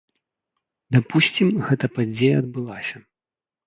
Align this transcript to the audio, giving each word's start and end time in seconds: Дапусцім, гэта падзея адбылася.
Дапусцім, 0.95 1.47
гэта 1.69 1.85
падзея 2.01 2.35
адбылася. 2.43 3.09